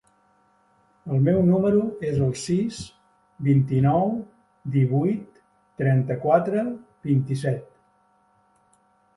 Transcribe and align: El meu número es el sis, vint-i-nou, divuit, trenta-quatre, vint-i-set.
El 1.15 1.19
meu 1.25 1.41
número 1.49 1.81
es 2.11 2.17
el 2.27 2.31
sis, 2.45 2.79
vint-i-nou, 3.49 4.07
divuit, 4.77 5.39
trenta-quatre, 5.83 6.65
vint-i-set. 7.11 7.71